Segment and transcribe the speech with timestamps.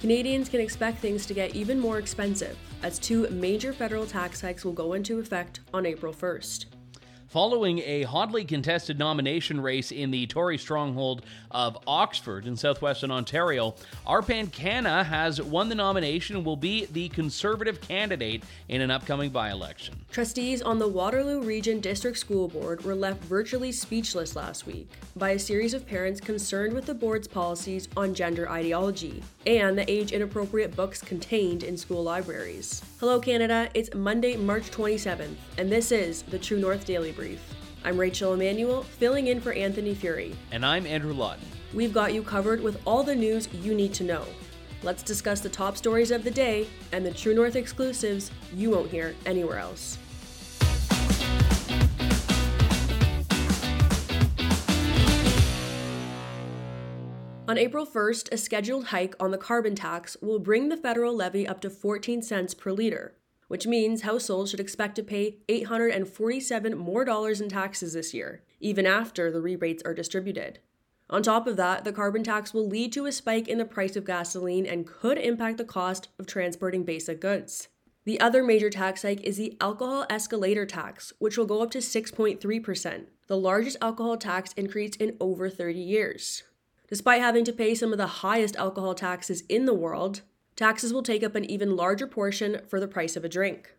[0.00, 4.64] Canadians can expect things to get even more expensive, as two major federal tax hikes
[4.64, 6.64] will go into effect on April 1st.
[7.30, 13.76] Following a hotly contested nomination race in the Tory stronghold of Oxford in southwestern Ontario,
[14.04, 19.30] Arpan Khanna has won the nomination and will be the Conservative candidate in an upcoming
[19.30, 19.94] by election.
[20.10, 25.30] Trustees on the Waterloo Region District School Board were left virtually speechless last week by
[25.30, 30.10] a series of parents concerned with the board's policies on gender ideology and the age
[30.10, 32.82] inappropriate books contained in school libraries.
[32.98, 33.70] Hello, Canada.
[33.72, 37.54] It's Monday, March 27th, and this is the True North Daily Brief.
[37.84, 40.34] I'm Rachel Emmanuel, filling in for Anthony Furey.
[40.52, 41.44] And I'm Andrew Lawton.
[41.74, 44.24] We've got you covered with all the news you need to know.
[44.82, 48.90] Let's discuss the top stories of the day and the True North exclusives you won't
[48.90, 49.98] hear anywhere else.
[57.46, 61.46] On April 1st, a scheduled hike on the carbon tax will bring the federal levy
[61.46, 63.12] up to 14 cents per liter,
[63.50, 69.28] which means households should expect to pay $847 more in taxes this year, even after
[69.28, 70.60] the rebates are distributed.
[71.10, 73.96] On top of that, the carbon tax will lead to a spike in the price
[73.96, 77.66] of gasoline and could impact the cost of transporting basic goods.
[78.04, 81.78] The other major tax hike is the alcohol escalator tax, which will go up to
[81.78, 86.44] 6.3%, the largest alcohol tax increase in over 30 years.
[86.86, 90.22] Despite having to pay some of the highest alcohol taxes in the world,
[90.60, 93.72] taxes will take up an even larger portion for the price of a drink.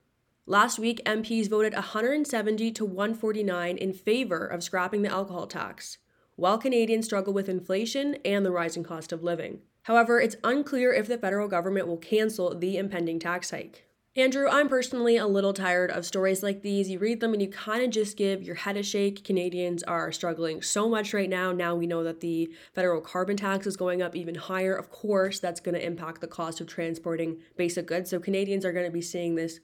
[0.47, 5.99] Last week, MPs voted 170 to 149 in favor of scrapping the alcohol tax,
[6.37, 9.59] while Canadians struggle with inflation and the rising cost of living.
[9.83, 13.85] However, it's unclear if the federal government will cancel the impending tax hike.
[14.17, 16.89] Andrew, I'm personally a little tired of stories like these.
[16.89, 19.23] You read them and you kind of just give your head a shake.
[19.23, 21.53] Canadians are struggling so much right now.
[21.53, 24.75] Now we know that the federal carbon tax is going up even higher.
[24.75, 28.09] Of course, that's going to impact the cost of transporting basic goods.
[28.09, 29.61] So Canadians are going to be seeing this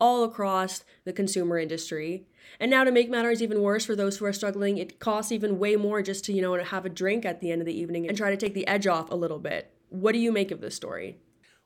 [0.00, 2.26] all across the consumer industry.
[2.58, 5.60] And now to make matters even worse for those who are struggling, it costs even
[5.60, 8.08] way more just to, you know, have a drink at the end of the evening
[8.08, 9.72] and try to take the edge off a little bit.
[9.90, 11.18] What do you make of this story?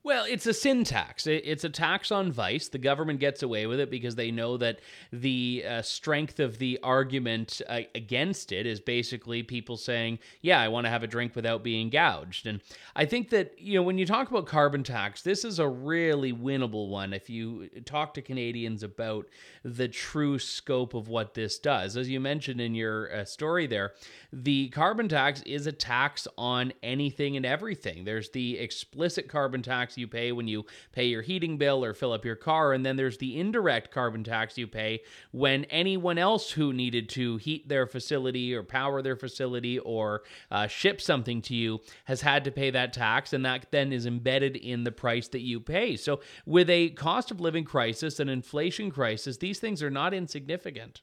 [0.09, 1.27] Well, it's a sin tax.
[1.27, 2.69] It's a tax on vice.
[2.69, 4.81] The government gets away with it because they know that
[5.13, 10.69] the uh, strength of the argument uh, against it is basically people saying, "Yeah, I
[10.69, 12.63] want to have a drink without being gouged." And
[12.97, 16.33] I think that you know when you talk about carbon tax, this is a really
[16.33, 17.13] winnable one.
[17.13, 19.27] If you talk to Canadians about
[19.63, 23.93] the true scope of what this does, as you mentioned in your uh, story there,
[24.33, 28.05] the carbon tax is a tax on anything and everything.
[28.05, 31.93] There's the explicit carbon tax tax you pay when you pay your heating bill or
[31.95, 32.73] fill up your car.
[32.73, 35.01] And then there's the indirect carbon tax you pay
[35.33, 40.67] when anyone else who needed to heat their facility or power their facility or uh,
[40.67, 43.33] ship something to you has had to pay that tax.
[43.33, 45.97] And that then is embedded in the price that you pay.
[45.97, 51.03] So, with a cost of living crisis, an inflation crisis, these things are not insignificant.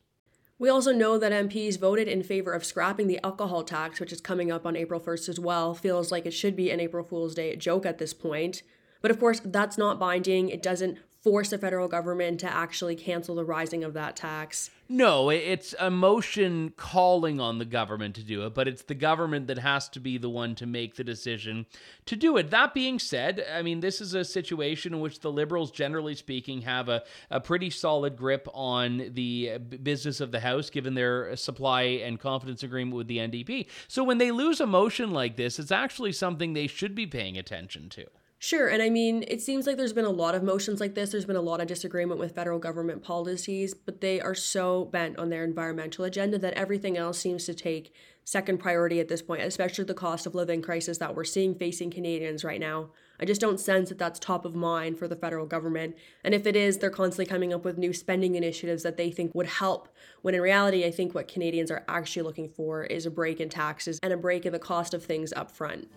[0.57, 4.21] We also know that MPs voted in favor of scrapping the alcohol tax, which is
[4.21, 5.73] coming up on April 1st as well.
[5.73, 8.63] Feels like it should be an April Fool's Day joke at this point.
[9.05, 10.49] But of course, that's not binding.
[10.49, 14.71] It doesn't force the federal government to actually cancel the rising of that tax.
[14.89, 19.45] No, it's a motion calling on the government to do it, but it's the government
[19.45, 21.67] that has to be the one to make the decision
[22.07, 22.49] to do it.
[22.49, 26.61] That being said, I mean, this is a situation in which the Liberals, generally speaking,
[26.61, 31.35] have a, a pretty solid grip on the uh, business of the House, given their
[31.35, 33.67] supply and confidence agreement with the NDP.
[33.87, 37.37] So when they lose a motion like this, it's actually something they should be paying
[37.37, 38.07] attention to.
[38.45, 38.67] Sure.
[38.67, 41.09] And I mean, it seems like there's been a lot of motions like this.
[41.09, 45.17] There's been a lot of disagreement with federal government policies, but they are so bent
[45.17, 47.91] on their environmental agenda that everything else seems to take
[48.23, 51.89] second priority at this point, especially the cost of living crisis that we're seeing facing
[51.89, 52.91] Canadians right now.
[53.19, 55.95] I just don't sense that that's top of mind for the federal government.
[56.23, 59.33] And if it is, they're constantly coming up with new spending initiatives that they think
[59.33, 59.89] would help.
[60.21, 63.49] When in reality, I think what Canadians are actually looking for is a break in
[63.49, 65.87] taxes and a break in the cost of things up front.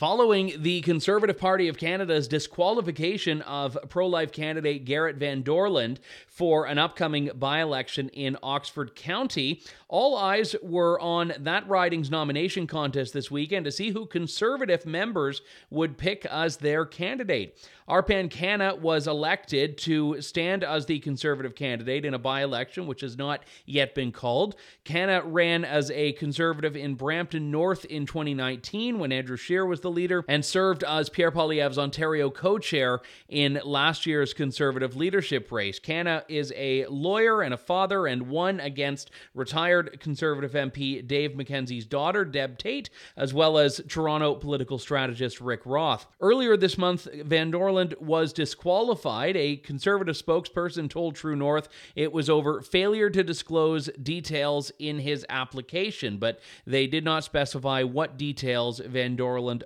[0.00, 6.64] Following the Conservative Party of Canada's disqualification of pro life candidate Gerrit Van Dorland for
[6.64, 13.12] an upcoming by election in Oxford County, all eyes were on that riding's nomination contest
[13.12, 17.58] this weekend to see who Conservative members would pick as their candidate.
[17.90, 23.00] Arpan Khanna was elected to stand as the Conservative candidate in a by election, which
[23.00, 24.54] has not yet been called.
[24.84, 29.89] Khanna ran as a Conservative in Brampton North in 2019 when Andrew Scheer was the
[29.90, 35.78] leader and served as Pierre Poilievre's Ontario co chair in last year's Conservative leadership race.
[35.78, 41.86] Khanna is a lawyer and a father and won against retired Conservative MP Dave MacKenzie's
[41.86, 46.06] daughter, Deb Tate, as well as Toronto political strategist Rick Roth.
[46.20, 49.36] Earlier this month, Van Dorland was disqualified.
[49.36, 55.24] A Conservative spokesperson told True North it was over failure to disclose details in his
[55.28, 59.62] application, but they did not specify what details Van Dorland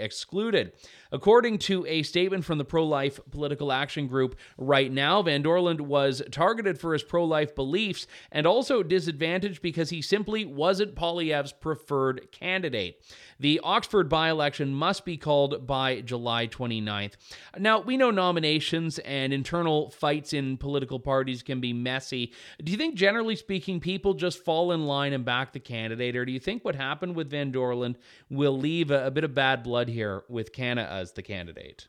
[0.00, 0.72] excluded.
[1.12, 6.22] According to a statement from the pro life political action group, RightNow, Van Dorland was
[6.30, 12.30] targeted for his pro life beliefs and also disadvantaged because he simply wasn't Poilievre's preferred
[12.32, 13.02] candidate.
[13.38, 17.14] The Oxford by election must be called by July 29th.
[17.58, 22.32] Now, we know nominations and internal fights in political parties can be messy.
[22.62, 26.24] Do you think, generally speaking, people just fall in line and back the candidate, or
[26.26, 27.96] do you think what happened with Van Dorland
[28.28, 31.88] will leave a, a bit of bad blood here with Khanna as the candidate?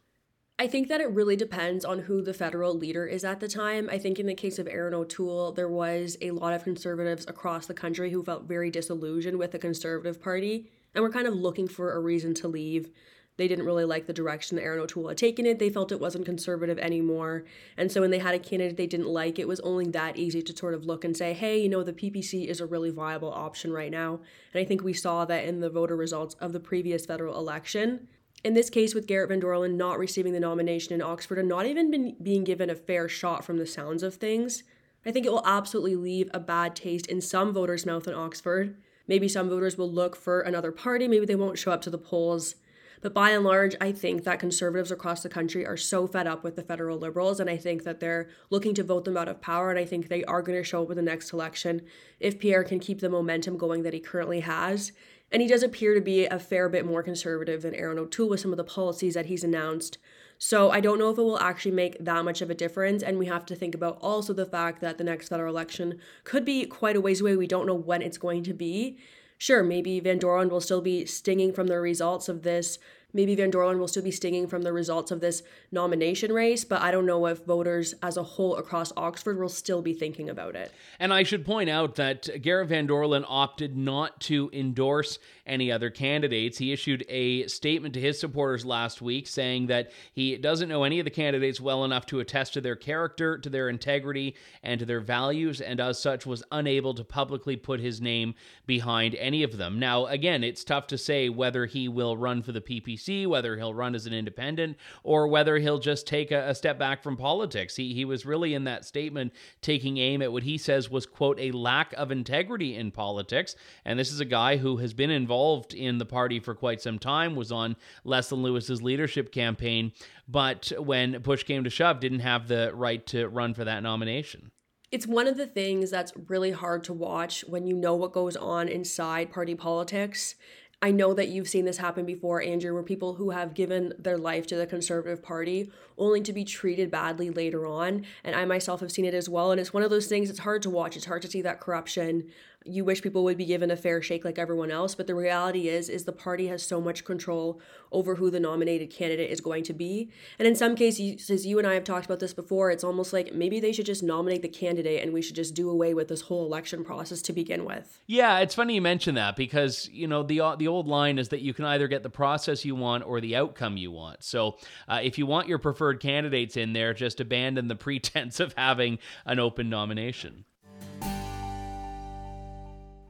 [0.57, 3.89] I think that it really depends on who the federal leader is at the time.
[3.91, 7.65] I think in the case of Erin O'Toole, there was a lot of conservatives across
[7.65, 11.67] the country who felt very disillusioned with the Conservative Party and were kind of looking
[11.67, 12.91] for a reason to leave.
[13.37, 15.57] They didn't really like the direction that Erin O'Toole had taken it.
[15.57, 17.45] They felt it wasn't conservative anymore.
[17.75, 20.43] And so when they had a candidate they didn't like, it was only that easy
[20.43, 23.33] to sort of look and say, hey, you know, the PPC is a really viable
[23.33, 24.19] option right now.
[24.53, 28.09] And I think we saw that in the voter results of the previous federal election.
[28.43, 31.67] In this case, with Gerrit Van Dorland not receiving the nomination in Oxford and not
[31.67, 34.63] even been, being given a fair shot from the sounds of things,
[35.05, 38.75] I think it will absolutely leave a bad taste in some voters' mouth in Oxford.
[39.07, 41.97] Maybe some voters will look for another party, maybe they won't show up to the
[41.97, 42.55] polls.
[43.01, 46.43] But by and large, I think that conservatives across the country are so fed up
[46.43, 49.41] with the federal liberals, and I think that they're looking to vote them out of
[49.41, 49.71] power.
[49.71, 51.81] And I think they are going to show up in the next election
[52.19, 54.91] if Pierre can keep the momentum going that he currently has.
[55.31, 58.41] And he does appear to be a fair bit more conservative than Erin O'Toole with
[58.41, 59.97] some of the policies that he's announced.
[60.37, 63.01] So I don't know if it will actually make that much of a difference.
[63.01, 66.43] And we have to think about also the fact that the next federal election could
[66.43, 67.37] be quite a ways away.
[67.37, 68.97] We don't know when it's going to be.
[69.41, 72.77] Sure, maybe Van Doren will still be stinging from the results of this
[73.13, 76.81] maybe Van Dorland will still be stinging from the results of this nomination race, but
[76.81, 80.55] I don't know if voters as a whole across Oxford will still be thinking about
[80.55, 80.71] it.
[80.99, 85.89] And I should point out that Gerrit Van Dorland opted not to endorse any other
[85.89, 86.57] candidates.
[86.57, 90.99] He issued a statement to his supporters last week saying that he doesn't know any
[90.99, 94.85] of the candidates well enough to attest to their character, to their integrity, and to
[94.85, 98.35] their values, and as such was unable to publicly put his name
[98.65, 99.79] behind any of them.
[99.79, 103.73] Now, again, it's tough to say whether he will run for the PPC whether he'll
[103.73, 107.75] run as an independent, or whether he'll just take a, a step back from politics.
[107.75, 111.39] He, he was really in that statement taking aim at what he says was, quote,
[111.39, 113.55] a lack of integrity in politics.
[113.85, 116.99] And this is a guy who has been involved in the party for quite some
[116.99, 117.75] time, was on
[118.05, 119.91] Leslyn Lewis's leadership campaign,
[120.27, 124.51] but when push came to shove, didn't have the right to run for that nomination.
[124.91, 128.35] It's one of the things that's really hard to watch when you know what goes
[128.35, 130.35] on inside party politics
[130.83, 134.17] I know that you've seen this happen before, Andrew, where people who have given their
[134.17, 138.03] life to the Conservative Party only to be treated badly later on.
[138.23, 139.51] And I myself have seen it as well.
[139.51, 140.95] And it's one of those things, it's hard to watch.
[140.95, 142.31] It's hard to see that corruption
[142.63, 145.67] you wish people would be given a fair shake like everyone else but the reality
[145.67, 147.59] is is the party has so much control
[147.91, 150.09] over who the nominated candidate is going to be.
[150.39, 153.13] And in some cases as you and i have talked about this before it's almost
[153.13, 156.07] like maybe they should just nominate the candidate and we should just do away with
[156.07, 157.99] this whole election process to begin with.
[158.07, 161.41] Yeah it's funny you mention that because you know the the old line is that
[161.41, 164.23] you can either get the process you want or the outcome you want.
[164.23, 164.57] So
[164.87, 168.99] uh, if you want your preferred candidates in there just abandon the pretense of having
[169.25, 170.45] an open nomination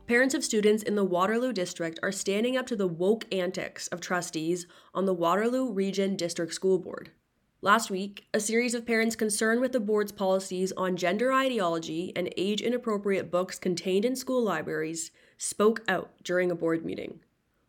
[0.08, 4.02] Parents of students in the Waterloo District are standing up to the woke antics of
[4.02, 7.12] trustees on the Waterloo Region District School Board.
[7.62, 12.34] Last week, a series of parents concerned with the board's policies on gender ideology and
[12.36, 17.20] age inappropriate books contained in school libraries spoke out during a board meeting.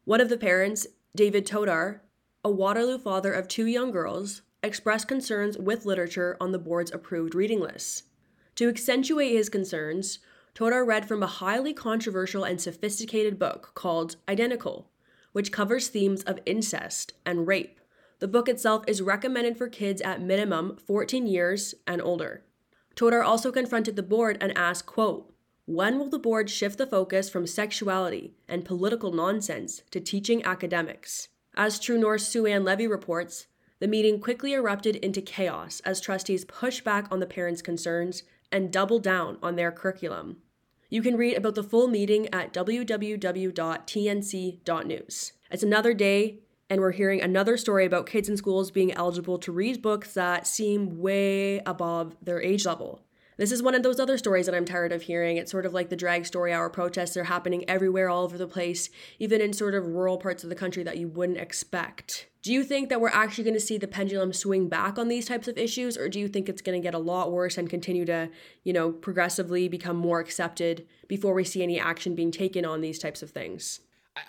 [0.05, 2.01] One of the parents, David Todar,
[2.43, 7.35] a Waterloo father of two young girls, expressed concerns with literature on the board's approved
[7.35, 8.05] reading lists.
[8.57, 10.19] To accentuate his concerns,
[10.55, 14.91] Todar read from a highly controversial and sophisticated book called Identical,
[15.33, 17.81] which covers themes of incest and rape.
[18.19, 22.45] The book itself is recommended for kids at minimum 14 years and older.
[22.95, 25.33] Todar also confronted the board and asked, quote,
[25.65, 31.29] when will the board shift the focus from sexuality and political nonsense to teaching academics?
[31.55, 33.47] As True North Sue Ann Levy reports,
[33.79, 38.73] the meeting quickly erupted into chaos as trustees pushed back on the parents' concerns and
[38.73, 40.37] double down on their curriculum.
[40.91, 43.53] You can read about the full meeting at www.tnc.news.
[45.51, 46.41] It's another day
[46.73, 50.47] And we're hearing another story about kids in schools being eligible to read books that
[50.47, 53.03] seem way above their age level.
[53.37, 55.37] This is one of those other stories that I'm tired of hearing.
[55.37, 58.47] It's sort of like the drag story hour protests are happening everywhere, all over the
[58.47, 62.29] place, even in sort of rural parts of the country that you wouldn't expect.
[62.43, 65.27] Do you think that we're actually going to see the pendulum swing back on these
[65.27, 67.71] types of issues, or do you think it's going to get a lot worse and
[67.71, 68.31] continue to,
[68.65, 72.99] you know, progressively become more accepted before we see any action being taken on these
[72.99, 73.81] types of things?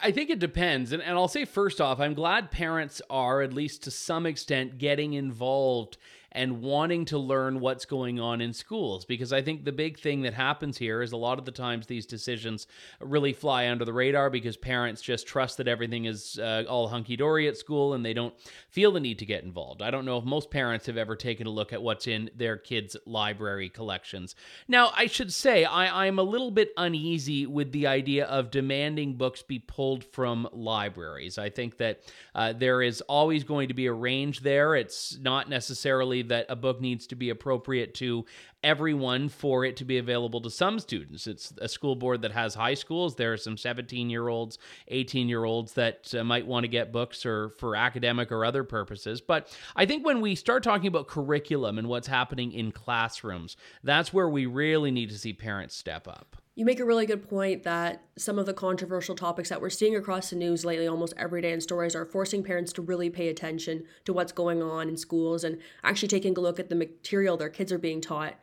[0.01, 0.93] I think it depends.
[0.93, 4.77] And, and I'll say first off, I'm glad parents are, at least to some extent,
[4.77, 5.97] getting involved
[6.33, 9.05] and wanting to learn what's going on in schools.
[9.05, 11.87] Because I think the big thing that happens here is a lot of the times
[11.87, 12.67] these decisions
[12.99, 17.15] really fly under the radar because parents just trust that everything is uh, all hunky
[17.15, 18.33] dory at school and they don't
[18.69, 19.81] feel the need to get involved.
[19.81, 22.57] I don't know if most parents have ever taken a look at what's in their
[22.57, 24.35] kids' library collections.
[24.67, 29.13] Now, I should say, I, I'm a little bit uneasy with the idea of demanding
[29.15, 31.37] books be pulled from libraries.
[31.37, 32.01] I think that
[32.33, 34.75] uh, there is always going to be a range there.
[34.75, 38.25] It's not necessarily that a book needs to be appropriate to
[38.63, 41.27] everyone for it to be available to some students.
[41.27, 43.15] It's a school board that has high schools.
[43.15, 46.91] There are some 17 year olds, 18 year olds that uh, might want to get
[46.91, 49.21] books or for academic or other purposes.
[49.21, 54.13] But I think when we start talking about curriculum and what's happening in classrooms, that's
[54.13, 56.37] where we really need to see parents step up.
[56.55, 59.95] You make a really good point that some of the controversial topics that we're seeing
[59.95, 63.29] across the news lately, almost every day in stories, are forcing parents to really pay
[63.29, 67.37] attention to what's going on in schools and actually taking a look at the material
[67.37, 68.35] their kids are being taught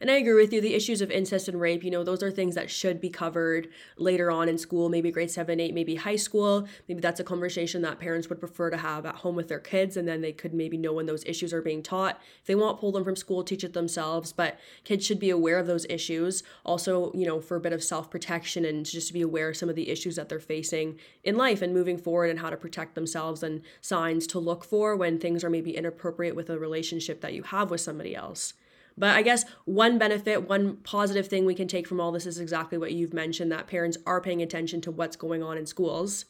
[0.00, 0.60] and I agree with you.
[0.60, 3.68] The issues of incest and rape, you know, those are things that should be covered
[3.96, 6.68] later on in school, maybe grade seven, eight, maybe high school.
[6.86, 9.96] Maybe that's a conversation that parents would prefer to have at home with their kids,
[9.96, 12.20] and then they could maybe know when those issues are being taught.
[12.40, 14.32] If they won't pull them from school, teach it themselves.
[14.32, 16.44] But kids should be aware of those issues.
[16.64, 19.56] Also, you know, for a bit of self protection and just to be aware of
[19.56, 22.56] some of the issues that they're facing in life and moving forward and how to
[22.56, 27.20] protect themselves and signs to look for when things are maybe inappropriate with a relationship
[27.20, 28.54] that you have with somebody else.
[28.98, 32.40] But I guess one benefit, one positive thing we can take from all this is
[32.40, 36.24] exactly what you've mentioned that parents are paying attention to what's going on in schools.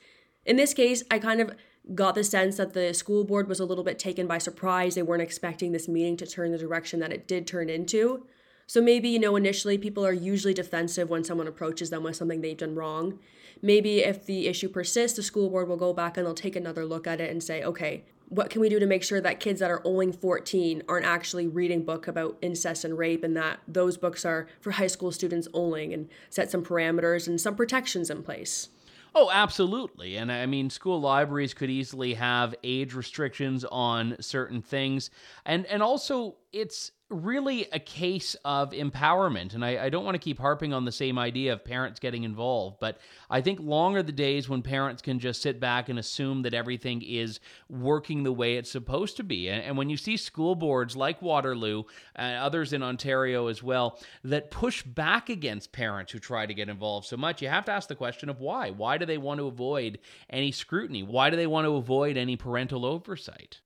[0.45, 1.53] In this case, I kind of
[1.95, 4.95] got the sense that the school board was a little bit taken by surprise.
[4.95, 8.27] They weren't expecting this meeting to turn the direction that it did turn into.
[8.67, 12.43] So maybe, you know, initially people are usually defensive when someone approaches them with something
[12.43, 13.19] they've done wrong.
[13.63, 16.85] Maybe if the issue persists, the school board will go back and they'll take another
[16.85, 19.61] look at it and say, okay, what can we do to make sure that kids
[19.61, 23.97] that are only 14 aren't actually reading book about incest and rape and that those
[23.97, 28.23] books are for high school students only and set some parameters and some protections in
[28.23, 28.69] place
[29.15, 30.17] Oh, absolutely.
[30.17, 35.11] And I mean, school libraries could easily have age restrictions on certain things.
[35.45, 39.55] And and also it's really a case of empowerment.
[39.55, 42.25] And I, I, don't want to keep harping on the same idea of parents getting
[42.25, 42.99] involved, but
[43.31, 46.53] I think long are the days when parents can just sit back and assume that
[46.53, 49.49] everything is working the way it's supposed to be.
[49.49, 51.85] And, and when you see school boards like Waterloo
[52.15, 56.69] and others in Ontario as well that push back against parents who try to get
[56.69, 58.71] involved so much, you have to ask the question of why.
[58.71, 59.99] Why do they want to avoid
[60.29, 61.03] any scrutiny?
[61.03, 63.61] Why do they want to avoid any parental oversight?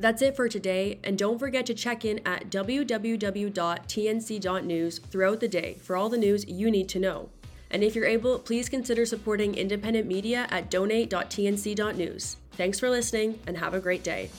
[0.00, 5.74] That's it for today, and don't forget to check in at www.tnc.news throughout the day
[5.74, 7.28] for all the news you need to know.
[7.70, 12.36] And if you're able, please consider supporting independent media at donate.tnc.news.
[12.52, 14.30] Thanks for listening, and have a great day.